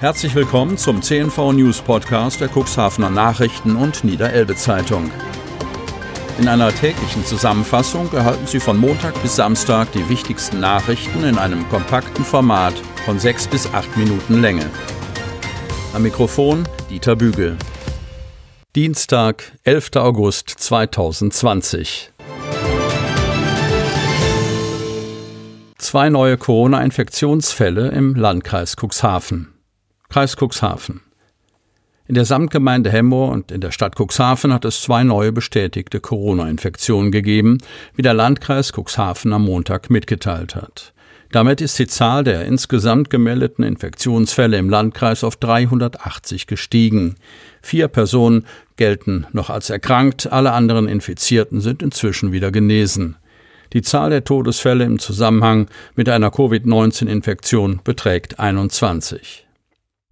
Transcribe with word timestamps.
Herzlich 0.00 0.32
willkommen 0.36 0.78
zum 0.78 1.02
CNV 1.02 1.54
News 1.54 1.80
Podcast 1.80 2.40
der 2.40 2.48
Cuxhavener 2.48 3.10
Nachrichten 3.10 3.74
und 3.74 4.04
Niederelbe 4.04 4.54
Zeitung. 4.54 5.10
In 6.38 6.46
einer 6.46 6.72
täglichen 6.72 7.24
Zusammenfassung 7.24 8.12
erhalten 8.12 8.46
Sie 8.46 8.60
von 8.60 8.76
Montag 8.76 9.20
bis 9.22 9.34
Samstag 9.34 9.90
die 9.90 10.08
wichtigsten 10.08 10.60
Nachrichten 10.60 11.24
in 11.24 11.36
einem 11.36 11.68
kompakten 11.68 12.24
Format 12.24 12.74
von 13.04 13.18
sechs 13.18 13.48
bis 13.48 13.74
acht 13.74 13.96
Minuten 13.96 14.40
Länge. 14.40 14.70
Am 15.92 16.04
Mikrofon 16.04 16.68
Dieter 16.88 17.16
Bügel. 17.16 17.56
Dienstag, 18.76 19.50
11. 19.64 19.96
August 19.96 20.50
2020. 20.50 22.12
Zwei 25.76 26.08
neue 26.08 26.36
Corona-Infektionsfälle 26.36 27.88
im 27.88 28.14
Landkreis 28.14 28.76
Cuxhaven. 28.76 29.57
Kreis 30.10 30.36
Cuxhaven. 30.36 31.02
In 32.06 32.14
der 32.14 32.24
Samtgemeinde 32.24 32.90
Hemmoor 32.90 33.30
und 33.30 33.52
in 33.52 33.60
der 33.60 33.72
Stadt 33.72 33.94
Cuxhaven 34.00 34.54
hat 34.54 34.64
es 34.64 34.80
zwei 34.80 35.04
neue 35.04 35.32
bestätigte 35.32 36.00
Corona-Infektionen 36.00 37.12
gegeben, 37.12 37.58
wie 37.94 38.00
der 38.00 38.14
Landkreis 38.14 38.72
Cuxhaven 38.72 39.34
am 39.34 39.44
Montag 39.44 39.90
mitgeteilt 39.90 40.54
hat. 40.54 40.94
Damit 41.30 41.60
ist 41.60 41.78
die 41.78 41.86
Zahl 41.86 42.24
der 42.24 42.46
insgesamt 42.46 43.10
gemeldeten 43.10 43.62
Infektionsfälle 43.62 44.56
im 44.56 44.70
Landkreis 44.70 45.24
auf 45.24 45.36
380 45.36 46.46
gestiegen. 46.46 47.16
Vier 47.60 47.88
Personen 47.88 48.46
gelten 48.76 49.26
noch 49.32 49.50
als 49.50 49.68
erkrankt, 49.68 50.32
alle 50.32 50.52
anderen 50.52 50.88
Infizierten 50.88 51.60
sind 51.60 51.82
inzwischen 51.82 52.32
wieder 52.32 52.50
genesen. 52.50 53.16
Die 53.74 53.82
Zahl 53.82 54.08
der 54.08 54.24
Todesfälle 54.24 54.84
im 54.84 54.98
Zusammenhang 54.98 55.68
mit 55.96 56.08
einer 56.08 56.30
Covid-19-Infektion 56.30 57.80
beträgt 57.84 58.40
21. 58.40 59.47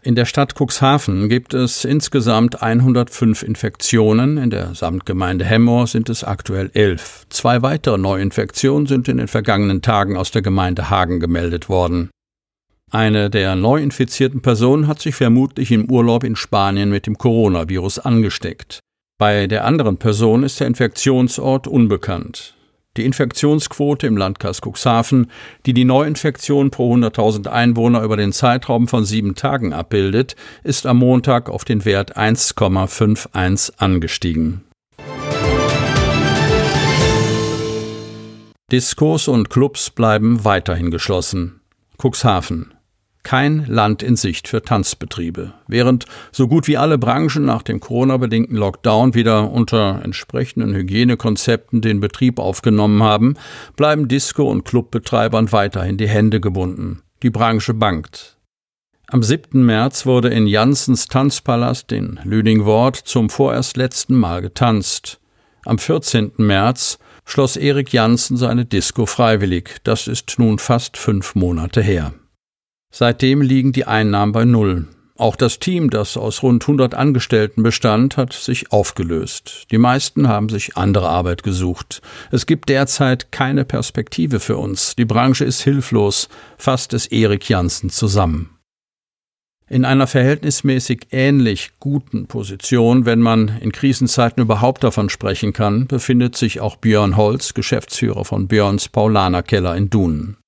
In 0.06 0.14
der 0.14 0.24
Stadt 0.24 0.54
Cuxhaven 0.54 1.28
gibt 1.28 1.52
es 1.52 1.84
insgesamt 1.84 2.62
105 2.62 3.42
Infektionen, 3.42 4.38
in 4.38 4.50
der 4.50 4.72
Samtgemeinde 4.72 5.44
Hemmoor 5.44 5.88
sind 5.88 6.08
es 6.08 6.22
aktuell 6.22 6.70
11. 6.74 7.26
Zwei 7.28 7.60
weitere 7.62 7.98
Neuinfektionen 7.98 8.86
sind 8.86 9.08
in 9.08 9.16
den 9.16 9.26
vergangenen 9.26 9.82
Tagen 9.82 10.16
aus 10.16 10.30
der 10.30 10.42
Gemeinde 10.42 10.90
Hagen 10.90 11.18
gemeldet 11.18 11.68
worden. 11.68 12.10
Eine 12.92 13.30
der 13.30 13.56
neu 13.56 13.82
infizierten 13.82 14.42
Personen 14.42 14.86
hat 14.86 15.00
sich 15.00 15.16
vermutlich 15.16 15.72
im 15.72 15.90
Urlaub 15.90 16.22
in 16.22 16.36
Spanien 16.36 16.90
mit 16.90 17.08
dem 17.08 17.18
Coronavirus 17.18 17.98
angesteckt. 17.98 18.78
Bei 19.18 19.48
der 19.48 19.64
anderen 19.64 19.96
Person 19.96 20.44
ist 20.44 20.60
der 20.60 20.68
Infektionsort 20.68 21.66
unbekannt. 21.66 22.55
Die 22.96 23.04
Infektionsquote 23.04 24.06
im 24.06 24.16
Landkreis 24.16 24.60
Cuxhaven, 24.60 25.30
die 25.66 25.74
die 25.74 25.84
Neuinfektion 25.84 26.70
pro 26.70 26.94
100.000 26.94 27.48
Einwohner 27.48 28.02
über 28.02 28.16
den 28.16 28.32
Zeitraum 28.32 28.88
von 28.88 29.04
sieben 29.04 29.34
Tagen 29.34 29.72
abbildet, 29.72 30.34
ist 30.64 30.86
am 30.86 30.98
Montag 30.98 31.50
auf 31.50 31.64
den 31.64 31.84
Wert 31.84 32.16
1,51 32.16 33.72
angestiegen. 33.78 34.62
Diskos 38.72 39.28
und 39.28 39.50
Clubs 39.50 39.90
bleiben 39.90 40.44
weiterhin 40.44 40.90
geschlossen. 40.90 41.60
Cuxhaven 41.98 42.75
kein 43.26 43.66
Land 43.66 44.04
in 44.04 44.14
Sicht 44.14 44.46
für 44.46 44.62
Tanzbetriebe. 44.62 45.52
Während 45.66 46.06
so 46.30 46.46
gut 46.46 46.68
wie 46.68 46.76
alle 46.76 46.96
Branchen 46.96 47.44
nach 47.44 47.62
dem 47.62 47.80
Corona-bedingten 47.80 48.56
Lockdown 48.56 49.14
wieder 49.14 49.50
unter 49.50 50.00
entsprechenden 50.04 50.72
Hygienekonzepten 50.72 51.80
den 51.80 51.98
Betrieb 51.98 52.38
aufgenommen 52.38 53.02
haben, 53.02 53.34
bleiben 53.74 54.06
Disco- 54.06 54.48
und 54.48 54.64
Clubbetreibern 54.64 55.50
weiterhin 55.50 55.96
die 55.96 56.06
Hände 56.06 56.40
gebunden. 56.40 57.02
Die 57.24 57.30
Branche 57.30 57.74
bangt. 57.74 58.38
Am 59.08 59.24
7. 59.24 59.66
März 59.66 60.06
wurde 60.06 60.28
in 60.28 60.46
Janssens 60.46 61.08
Tanzpalast 61.08 61.90
in 61.90 62.20
Lüdingwort 62.22 62.94
zum 62.94 63.28
vorerst 63.28 63.76
letzten 63.76 64.14
Mal 64.14 64.40
getanzt. 64.40 65.18
Am 65.64 65.78
14. 65.78 66.30
März 66.36 67.00
schloss 67.24 67.56
Erik 67.56 67.92
Janssen 67.92 68.36
seine 68.36 68.66
Disco 68.66 69.04
freiwillig. 69.04 69.78
Das 69.82 70.06
ist 70.06 70.38
nun 70.38 70.60
fast 70.60 70.96
fünf 70.96 71.34
Monate 71.34 71.82
her. 71.82 72.14
Seitdem 72.98 73.42
liegen 73.42 73.72
die 73.72 73.84
Einnahmen 73.84 74.32
bei 74.32 74.46
Null. 74.46 74.86
Auch 75.18 75.36
das 75.36 75.58
Team, 75.58 75.90
das 75.90 76.16
aus 76.16 76.42
rund 76.42 76.62
100 76.62 76.94
Angestellten 76.94 77.62
bestand, 77.62 78.16
hat 78.16 78.32
sich 78.32 78.72
aufgelöst. 78.72 79.66
Die 79.70 79.76
meisten 79.76 80.28
haben 80.28 80.48
sich 80.48 80.78
andere 80.78 81.06
Arbeit 81.06 81.42
gesucht. 81.42 82.00
Es 82.30 82.46
gibt 82.46 82.70
derzeit 82.70 83.32
keine 83.32 83.66
Perspektive 83.66 84.40
für 84.40 84.56
uns. 84.56 84.96
Die 84.96 85.04
Branche 85.04 85.44
ist 85.44 85.60
hilflos, 85.60 86.30
fasst 86.56 86.94
es 86.94 87.06
Erik 87.08 87.50
Janssen 87.50 87.90
zusammen. 87.90 88.48
In 89.68 89.84
einer 89.84 90.06
verhältnismäßig 90.06 91.08
ähnlich 91.10 91.72
guten 91.78 92.28
Position, 92.28 93.04
wenn 93.04 93.20
man 93.20 93.58
in 93.60 93.72
Krisenzeiten 93.72 94.42
überhaupt 94.42 94.82
davon 94.82 95.10
sprechen 95.10 95.52
kann, 95.52 95.86
befindet 95.86 96.34
sich 96.34 96.60
auch 96.60 96.76
Björn 96.76 97.18
Holz, 97.18 97.52
Geschäftsführer 97.52 98.24
von 98.24 98.48
Björns 98.48 98.88
Paulanerkeller 98.88 99.76
in 99.76 99.90
Dunen. 99.90 100.38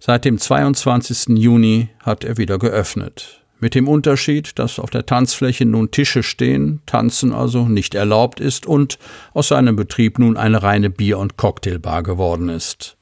Seit 0.00 0.24
dem 0.24 0.38
22. 0.38 1.36
Juni 1.38 1.88
hat 2.00 2.22
er 2.22 2.36
wieder 2.36 2.58
geöffnet. 2.58 3.42
Mit 3.58 3.74
dem 3.74 3.88
Unterschied, 3.88 4.56
dass 4.60 4.78
auf 4.78 4.90
der 4.90 5.06
Tanzfläche 5.06 5.66
nun 5.66 5.90
Tische 5.90 6.22
stehen, 6.22 6.80
Tanzen 6.86 7.32
also 7.32 7.66
nicht 7.66 7.96
erlaubt 7.96 8.38
ist 8.38 8.66
und 8.66 9.00
aus 9.34 9.48
seinem 9.48 9.74
Betrieb 9.74 10.20
nun 10.20 10.36
eine 10.36 10.62
reine 10.62 10.90
Bier- 10.90 11.18
und 11.18 11.36
Cocktailbar 11.36 12.04
geworden 12.04 12.48
ist. 12.48 12.96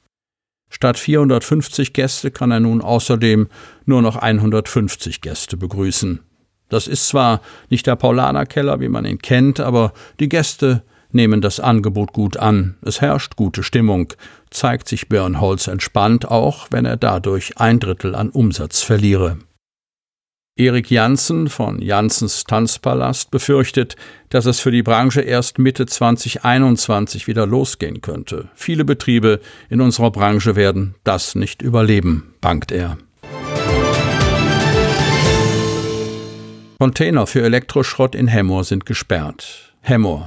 Statt 0.69 0.97
450 0.97 1.93
Gäste 1.93 2.31
kann 2.31 2.49
er 2.49 2.59
nun 2.59 2.81
außerdem 2.81 3.47
nur 3.85 4.01
noch 4.01 4.15
150 4.15 5.21
Gäste 5.21 5.55
begrüßen. 5.55 6.21
Das 6.67 6.87
ist 6.87 7.07
zwar 7.07 7.41
nicht 7.69 7.85
der 7.85 7.95
Paulanerkeller, 7.95 8.79
wie 8.79 8.89
man 8.89 9.05
ihn 9.05 9.19
kennt, 9.19 9.59
aber 9.59 9.93
die 10.19 10.29
Gäste 10.29 10.81
nehmen 11.11 11.41
das 11.41 11.59
Angebot 11.59 12.13
gut 12.13 12.37
an. 12.37 12.75
Es 12.81 13.01
herrscht 13.01 13.35
gute 13.35 13.63
Stimmung, 13.63 14.13
zeigt 14.49 14.87
sich 14.87 15.09
Björnholz 15.09 15.67
entspannt, 15.67 16.29
auch 16.29 16.67
wenn 16.71 16.85
er 16.85 16.97
dadurch 16.97 17.57
ein 17.57 17.79
Drittel 17.79 18.15
an 18.15 18.29
Umsatz 18.29 18.81
verliere. 18.81 19.37
Erik 20.59 20.89
Janssen 20.89 21.49
von 21.49 21.79
Janssens 21.79 22.43
Tanzpalast 22.43 23.29
befürchtet, 23.29 23.95
dass 24.29 24.47
es 24.47 24.59
für 24.59 24.71
die 24.71 24.81
Branche 24.81 25.21
erst 25.21 25.59
Mitte 25.59 25.85
2021 25.85 27.27
wieder 27.27 27.45
losgehen 27.45 28.01
könnte. 28.01 28.49
Viele 28.55 28.83
Betriebe 28.83 29.39
in 29.69 29.81
unserer 29.81 30.09
Branche 30.09 30.55
werden 30.55 30.95
das 31.03 31.35
nicht 31.35 31.61
überleben, 31.61 32.33
bangt 32.41 32.71
er. 32.71 32.97
Container 36.79 37.27
für 37.27 37.43
Elektroschrott 37.43 38.15
in 38.15 38.27
Hemmoor 38.27 38.63
sind 38.63 38.85
gesperrt. 38.87 39.73
Hemmoor, 39.81 40.25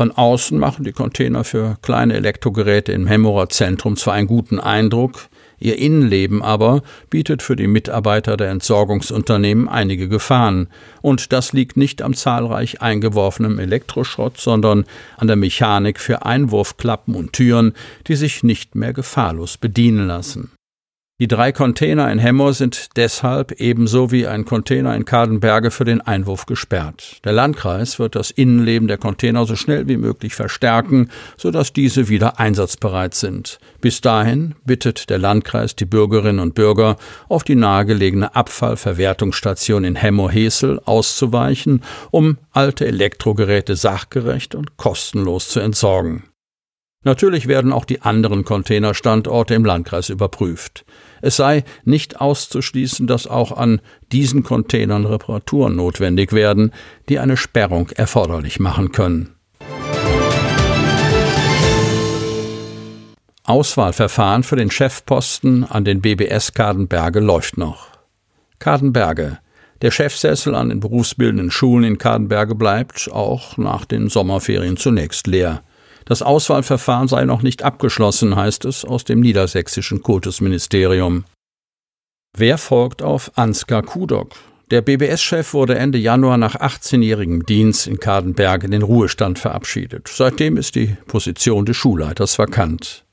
von 0.00 0.12
außen 0.12 0.58
machen 0.58 0.82
die 0.82 0.92
Container 0.92 1.44
für 1.44 1.76
kleine 1.82 2.14
Elektrogeräte 2.14 2.90
im 2.90 3.06
Hemmerer 3.06 3.50
Zentrum 3.50 3.98
zwar 3.98 4.14
einen 4.14 4.28
guten 4.28 4.58
Eindruck, 4.58 5.28
ihr 5.58 5.78
Innenleben 5.78 6.40
aber 6.40 6.82
bietet 7.10 7.42
für 7.42 7.54
die 7.54 7.66
Mitarbeiter 7.66 8.38
der 8.38 8.48
Entsorgungsunternehmen 8.48 9.68
einige 9.68 10.08
Gefahren. 10.08 10.68
Und 11.02 11.34
das 11.34 11.52
liegt 11.52 11.76
nicht 11.76 12.00
am 12.00 12.14
zahlreich 12.14 12.80
eingeworfenen 12.80 13.58
Elektroschrott, 13.58 14.40
sondern 14.40 14.86
an 15.18 15.26
der 15.26 15.36
Mechanik 15.36 16.00
für 16.00 16.24
Einwurfklappen 16.24 17.14
und 17.14 17.34
Türen, 17.34 17.74
die 18.06 18.16
sich 18.16 18.42
nicht 18.42 18.74
mehr 18.74 18.94
gefahrlos 18.94 19.58
bedienen 19.58 20.06
lassen. 20.06 20.50
Die 21.20 21.28
drei 21.28 21.52
Container 21.52 22.10
in 22.10 22.18
Hemmoor 22.18 22.54
sind 22.54 22.96
deshalb 22.96 23.52
ebenso 23.60 24.10
wie 24.10 24.26
ein 24.26 24.46
Container 24.46 24.96
in 24.96 25.04
Kadenberge 25.04 25.70
für 25.70 25.84
den 25.84 26.00
Einwurf 26.00 26.46
gesperrt. 26.46 27.20
Der 27.24 27.32
Landkreis 27.32 27.98
wird 27.98 28.16
das 28.16 28.30
Innenleben 28.30 28.88
der 28.88 28.96
Container 28.96 29.44
so 29.44 29.54
schnell 29.54 29.86
wie 29.86 29.98
möglich 29.98 30.34
verstärken, 30.34 31.10
sodass 31.36 31.74
diese 31.74 32.08
wieder 32.08 32.40
einsatzbereit 32.40 33.12
sind. 33.12 33.58
Bis 33.82 34.00
dahin 34.00 34.54
bittet 34.64 35.10
der 35.10 35.18
Landkreis 35.18 35.76
die 35.76 35.84
Bürgerinnen 35.84 36.40
und 36.40 36.54
Bürger, 36.54 36.96
auf 37.28 37.44
die 37.44 37.54
nahegelegene 37.54 38.34
Abfallverwertungsstation 38.34 39.84
in 39.84 39.96
Hemmoor-Hesel 39.96 40.80
auszuweichen, 40.86 41.82
um 42.10 42.38
alte 42.52 42.86
Elektrogeräte 42.86 43.76
sachgerecht 43.76 44.54
und 44.54 44.78
kostenlos 44.78 45.50
zu 45.50 45.60
entsorgen. 45.60 46.29
Natürlich 47.02 47.48
werden 47.48 47.72
auch 47.72 47.86
die 47.86 48.02
anderen 48.02 48.44
Containerstandorte 48.44 49.54
im 49.54 49.64
Landkreis 49.64 50.10
überprüft. 50.10 50.84
Es 51.22 51.36
sei 51.36 51.64
nicht 51.84 52.20
auszuschließen, 52.20 53.06
dass 53.06 53.26
auch 53.26 53.52
an 53.52 53.80
diesen 54.12 54.42
Containern 54.42 55.06
Reparaturen 55.06 55.76
notwendig 55.76 56.32
werden, 56.32 56.72
die 57.08 57.18
eine 57.18 57.38
Sperrung 57.38 57.88
erforderlich 57.90 58.60
machen 58.60 58.92
können. 58.92 59.34
Auswahlverfahren 63.44 64.42
für 64.42 64.56
den 64.56 64.70
Chefposten 64.70 65.64
an 65.64 65.86
den 65.86 66.02
BBS 66.02 66.52
Kadenberge 66.52 67.20
läuft 67.20 67.56
noch. 67.56 67.88
Kadenberge. 68.58 69.38
Der 69.80 69.90
Chefsessel 69.90 70.54
an 70.54 70.68
den 70.68 70.80
berufsbildenden 70.80 71.50
Schulen 71.50 71.84
in 71.84 71.98
Kadenberge 71.98 72.54
bleibt 72.54 73.10
auch 73.10 73.56
nach 73.56 73.86
den 73.86 74.10
Sommerferien 74.10 74.76
zunächst 74.76 75.26
leer. 75.26 75.62
Das 76.10 76.22
Auswahlverfahren 76.22 77.06
sei 77.06 77.24
noch 77.24 77.42
nicht 77.42 77.62
abgeschlossen, 77.62 78.34
heißt 78.34 78.64
es 78.64 78.84
aus 78.84 79.04
dem 79.04 79.20
niedersächsischen 79.20 80.02
Kultusministerium. 80.02 81.22
Wer 82.36 82.58
folgt 82.58 83.00
auf 83.00 83.30
Ansgar 83.38 83.84
Kudok? 83.84 84.32
Der 84.72 84.82
BBS-Chef 84.82 85.54
wurde 85.54 85.78
Ende 85.78 85.98
Januar 85.98 86.36
nach 86.36 86.56
18-jährigem 86.56 87.46
Dienst 87.46 87.86
in 87.86 88.00
Kadenberg 88.00 88.64
in 88.64 88.72
den 88.72 88.82
Ruhestand 88.82 89.38
verabschiedet. 89.38 90.08
Seitdem 90.12 90.56
ist 90.56 90.74
die 90.74 90.96
Position 91.06 91.64
des 91.64 91.76
Schulleiters 91.76 92.40
vakant. 92.40 93.04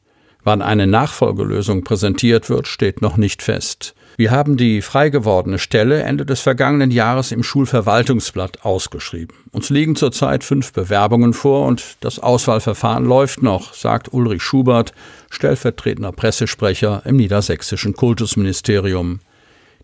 Wann 0.48 0.62
eine 0.62 0.88
Nachfolgelösung 0.88 1.84
präsentiert 1.84 2.50
wird, 2.50 2.70
steht 2.70 3.02
noch 3.02 3.18
nicht 3.18 3.44
fest. 3.44 3.94
Wir 4.16 4.32
haben 4.32 4.56
die 4.56 4.82
frei 4.82 5.10
gewordene 5.10 5.60
Stelle 5.60 6.04
Ende 6.04 6.26
des 6.26 6.40
vergangenen 6.40 6.90
Jahres 6.90 7.34
im 7.34 7.44
Schulverwaltungsblatt 7.44 8.64
ausgeschrieben. 8.64 9.36
Uns 9.52 9.70
liegen 9.70 9.98
zurzeit 9.98 10.46
fünf 10.46 10.72
Bewerbungen 10.72 11.34
vor 11.34 11.66
und 11.66 11.98
das 12.00 12.20
Auswahlverfahren 12.20 13.04
läuft 13.04 13.44
noch, 13.44 13.74
sagt 13.74 14.14
Ulrich 14.14 14.42
Schubert, 14.42 14.94
stellvertretender 15.30 16.14
Pressesprecher 16.14 17.02
im 17.04 17.18
niedersächsischen 17.18 17.92
Kultusministerium. 17.92 19.20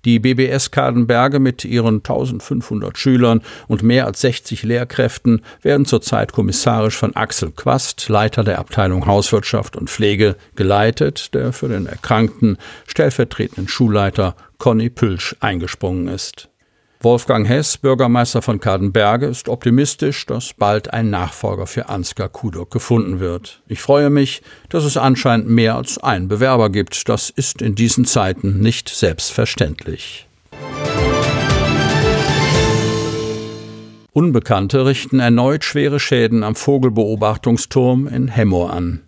Die 0.06 0.20
BBS 0.20 0.72
Kadenberge 0.72 1.40
mit 1.40 1.64
ihren 1.64 1.96
1500 1.96 2.98
Schülern 2.98 3.42
und 3.68 3.84
mehr 3.84 4.06
als 4.06 4.22
60 4.22 4.64
Lehrkräften 4.64 5.42
werden 5.62 5.86
zurzeit 5.86 6.34
kommissarisch 6.34 6.98
von 6.98 7.16
Axel 7.16 7.52
Quast, 7.52 8.10
Leiter 8.10 8.44
der 8.44 8.60
Abteilung 8.60 9.06
Hauswirtschaft 9.06 9.76
und 9.76 9.90
Pflege, 9.90 10.36
geleitet, 10.56 11.34
der 11.34 11.54
für 11.54 11.70
den 11.70 11.86
erkrankten 11.86 12.58
stellvertretenden 12.88 13.68
Schulleiter 13.68 14.36
Conny 14.58 14.90
Pülsch 14.90 15.36
eingesprungen 15.40 16.08
ist. 16.08 16.50
Wolfgang 17.04 17.46
Hess, 17.46 17.78
Bürgermeister 17.78 18.42
von 18.42 18.62
Kadenberge, 18.62 19.26
ist 19.26 19.50
optimistisch, 19.50 20.26
dass 20.26 20.54
bald 20.54 20.94
ein 20.94 21.10
Nachfolger 21.10 21.68
für 21.68 21.90
Ansgar 21.90 22.30
Kudok 22.30 22.72
gefunden 22.72 23.20
wird. 23.20 23.62
Ich 23.68 23.82
freue 23.82 24.10
mich, 24.10 24.42
dass 24.70 24.86
es 24.86 24.96
anscheinend 24.96 25.50
mehr 25.50 25.76
als 25.76 25.98
einen 25.98 26.30
Bewerber 26.30 26.70
gibt. 26.70 27.10
Das 27.10 27.30
ist 27.30 27.62
in 27.62 27.76
diesen 27.76 28.06
Zeiten 28.06 28.62
nicht 28.62 28.88
selbstverständlich. 28.88 30.28
Unbekannte 34.14 34.86
richten 34.86 35.20
erneut 35.20 35.66
schwere 35.66 36.00
Schäden 36.00 36.42
am 36.42 36.56
Vogelbeobachtungsturm 36.56 38.08
in 38.08 38.30
Hemmoor 38.30 38.72
an. 38.72 39.02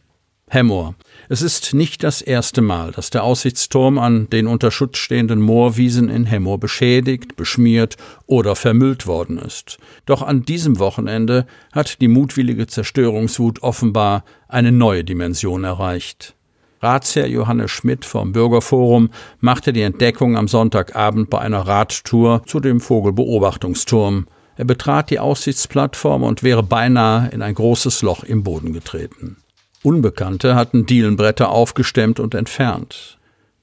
Hemmoor, 0.47 0.93
es 1.27 1.41
ist 1.41 1.73
nicht 1.73 2.03
das 2.03 2.21
erste 2.21 2.61
Mal, 2.61 2.91
dass 2.91 3.09
der 3.09 3.23
Aussichtsturm 3.23 3.97
an 3.97 4.29
den 4.29 4.45
unter 4.45 4.69
Schutz 4.69 4.99
stehenden 4.99 5.41
Moorwiesen 5.41 6.07
in 6.07 6.25
Hemmoor 6.25 6.59
beschädigt, 6.59 7.35
beschmiert 7.35 7.97
oder 8.27 8.55
vermüllt 8.55 9.07
worden 9.07 9.39
ist. 9.39 9.79
Doch 10.05 10.21
an 10.21 10.43
diesem 10.43 10.77
Wochenende 10.77 11.47
hat 11.73 11.99
die 11.99 12.07
mutwillige 12.07 12.67
Zerstörungswut 12.67 13.63
offenbar 13.63 14.23
eine 14.47 14.71
neue 14.71 15.03
Dimension 15.03 15.63
erreicht. 15.63 16.35
Ratsherr 16.79 17.27
Johannes 17.27 17.71
Schmidt 17.71 18.05
vom 18.05 18.31
Bürgerforum 18.31 19.09
machte 19.39 19.73
die 19.73 19.81
Entdeckung 19.81 20.37
am 20.37 20.47
Sonntagabend 20.47 21.31
bei 21.31 21.39
einer 21.39 21.61
Radtour 21.61 22.43
zu 22.45 22.59
dem 22.59 22.81
Vogelbeobachtungsturm. 22.81 24.27
Er 24.57 24.65
betrat 24.65 25.09
die 25.09 25.19
Aussichtsplattform 25.19 26.21
und 26.21 26.43
wäre 26.43 26.61
beinahe 26.61 27.29
in 27.29 27.41
ein 27.41 27.55
großes 27.55 28.03
Loch 28.03 28.23
im 28.23 28.43
Boden 28.43 28.73
getreten. 28.73 29.37
Unbekannte 29.85 30.55
hatten 30.55 30.87
Dielenbretter 30.87 31.49
aufgestemmt 31.49 32.19
und 32.19 32.33
entfernt. 32.33 33.19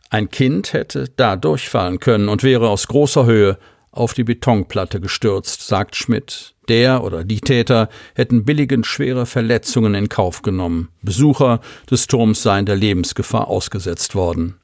Ein 0.09 0.31
Kind 0.31 0.73
hätte 0.73 1.07
da 1.17 1.35
durchfallen 1.35 1.99
können 1.99 2.29
und 2.29 2.45
wäre 2.45 2.69
aus 2.69 2.87
großer 2.87 3.27
Höhe 3.27 3.59
auf 3.91 4.15
die 4.15 4.23
Betonplatte 4.23 5.01
gestürzt, 5.01 5.67
sagt 5.67 5.97
Schmidt. 5.97 6.55
Der 6.69 7.03
oder 7.03 7.25
die 7.25 7.41
Täter 7.41 7.89
hätten 8.15 8.45
billigend 8.45 8.87
schwere 8.87 9.27
Verletzungen 9.27 9.97
in 9.97 10.09
Kauf 10.09 10.43
genommen. 10.43 10.91
Besucher 11.03 11.61
des 11.91 12.07
Turms 12.07 12.41
seien 12.41 12.67
der 12.67 12.77
Lebensgefahr 12.77 13.49
ausgesetzt 13.49 14.15
worden. 14.15 14.61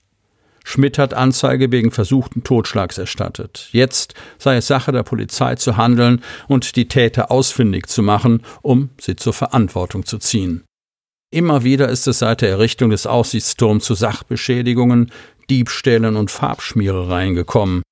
Schmidt 0.63 0.97
hat 0.97 1.13
Anzeige 1.13 1.73
wegen 1.73 1.91
versuchten 1.91 2.45
Totschlags 2.45 2.99
erstattet. 2.99 3.69
Jetzt 3.73 4.15
sei 4.39 4.59
es 4.59 4.69
Sache 4.69 4.93
der 4.93 5.03
Polizei 5.03 5.57
zu 5.57 5.77
handeln 5.77 6.23
und 6.47 6.77
die 6.77 6.87
Täter 6.87 7.33
ausfindig 7.33 7.89
zu 7.89 8.05
machen, 8.05 8.43
um 8.63 8.91
sie 9.01 9.17
zur 9.17 9.33
Verantwortung 9.33 10.07
zu 10.07 10.19
ziehen. 10.19 10.68
Immer 11.31 11.63
wieder 11.63 11.91
ist 11.91 12.09
es 12.09 12.21
seit 12.21 12.41
der 12.41 12.49
Errichtung 12.49 12.89
des 12.89 13.07
Aussichtsturms 13.07 13.85
zu 13.85 13.95
Sachbeschädigungen, 13.95 15.13
Diebstählen 15.51 16.17
und 16.17 16.31
Farbschmierereien 16.31 17.35
gekommen. 17.35 17.83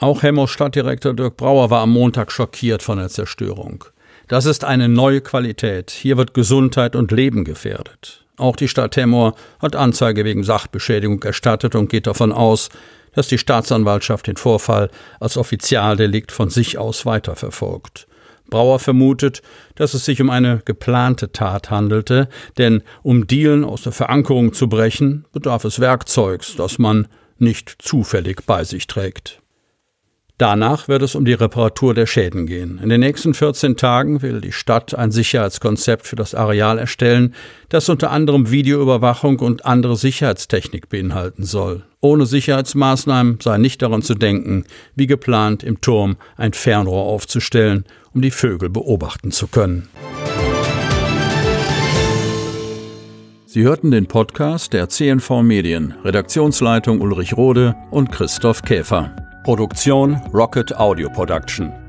Auch 0.00 0.22
Hemmers 0.22 0.50
Stadtdirektor 0.50 1.12
Dirk 1.12 1.36
Brauer 1.36 1.68
war 1.70 1.82
am 1.82 1.90
Montag 1.90 2.32
schockiert 2.32 2.82
von 2.82 2.98
der 2.98 3.08
Zerstörung. 3.08 3.84
Das 4.28 4.46
ist 4.46 4.64
eine 4.64 4.88
neue 4.88 5.20
Qualität. 5.20 5.90
Hier 5.90 6.16
wird 6.16 6.34
Gesundheit 6.34 6.96
und 6.96 7.12
Leben 7.12 7.44
gefährdet. 7.44 8.24
Auch 8.38 8.56
die 8.56 8.68
Stadt 8.68 8.96
Hemmoor 8.96 9.34
hat 9.60 9.76
Anzeige 9.76 10.24
wegen 10.24 10.42
Sachbeschädigung 10.42 11.22
erstattet 11.22 11.74
und 11.74 11.88
geht 11.88 12.06
davon 12.06 12.32
aus, 12.32 12.70
dass 13.12 13.28
die 13.28 13.38
Staatsanwaltschaft 13.38 14.26
den 14.26 14.36
Vorfall 14.36 14.90
als 15.20 15.36
Offizialdelikt 15.36 16.32
von 16.32 16.50
sich 16.50 16.76
aus 16.76 17.06
weiterverfolgt. 17.06 18.06
Brauer 18.50 18.78
vermutet, 18.78 19.42
dass 19.74 19.94
es 19.94 20.04
sich 20.04 20.20
um 20.20 20.30
eine 20.30 20.62
geplante 20.64 21.32
Tat 21.32 21.70
handelte, 21.70 22.28
denn 22.58 22.82
um 23.02 23.26
Dielen 23.26 23.64
aus 23.64 23.82
der 23.82 23.92
Verankerung 23.92 24.52
zu 24.52 24.68
brechen, 24.68 25.24
bedarf 25.32 25.64
es 25.64 25.80
Werkzeugs, 25.80 26.56
das 26.56 26.78
man 26.78 27.08
nicht 27.38 27.76
zufällig 27.78 28.46
bei 28.46 28.64
sich 28.64 28.86
trägt. 28.86 29.40
Danach 30.38 30.86
wird 30.86 31.00
es 31.00 31.14
um 31.14 31.24
die 31.24 31.32
Reparatur 31.32 31.94
der 31.94 32.04
Schäden 32.04 32.46
gehen. 32.46 32.78
In 32.82 32.90
den 32.90 33.00
nächsten 33.00 33.32
14 33.32 33.78
Tagen 33.78 34.20
will 34.20 34.42
die 34.42 34.52
Stadt 34.52 34.94
ein 34.94 35.10
Sicherheitskonzept 35.10 36.06
für 36.06 36.16
das 36.16 36.34
Areal 36.34 36.78
erstellen, 36.78 37.34
das 37.70 37.88
unter 37.88 38.10
anderem 38.10 38.50
Videoüberwachung 38.50 39.38
und 39.38 39.64
andere 39.64 39.96
Sicherheitstechnik 39.96 40.90
beinhalten 40.90 41.44
soll. 41.44 41.84
Ohne 42.02 42.26
Sicherheitsmaßnahmen 42.26 43.38
sei 43.40 43.56
nicht 43.56 43.80
daran 43.80 44.02
zu 44.02 44.14
denken, 44.14 44.64
wie 44.94 45.06
geplant 45.06 45.62
im 45.62 45.80
Turm 45.80 46.16
ein 46.36 46.52
Fernrohr 46.52 47.04
aufzustellen, 47.04 47.86
um 48.16 48.22
die 48.22 48.30
Vögel 48.30 48.70
beobachten 48.70 49.30
zu 49.30 49.46
können. 49.46 49.88
Sie 53.44 53.62
hörten 53.62 53.90
den 53.90 54.06
Podcast 54.06 54.72
der 54.72 54.88
CNV 54.88 55.42
Medien, 55.42 55.94
Redaktionsleitung 56.02 57.02
Ulrich 57.02 57.36
Rode 57.36 57.76
und 57.90 58.10
Christoph 58.10 58.62
Käfer. 58.62 59.14
Produktion 59.44 60.14
Rocket 60.32 60.74
Audio 60.76 61.10
Production. 61.10 61.85